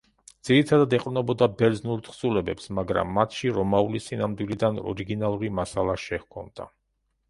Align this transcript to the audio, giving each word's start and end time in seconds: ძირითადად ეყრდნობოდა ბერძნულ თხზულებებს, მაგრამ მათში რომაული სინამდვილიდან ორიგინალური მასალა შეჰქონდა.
ძირითადად 0.47 0.95
ეყრდნობოდა 0.97 1.47
ბერძნულ 1.59 2.01
თხზულებებს, 2.09 2.67
მაგრამ 2.79 3.15
მათში 3.19 3.55
რომაული 3.61 4.05
სინამდვილიდან 4.09 4.85
ორიგინალური 4.95 5.57
მასალა 5.63 6.01
შეჰქონდა. 6.11 6.73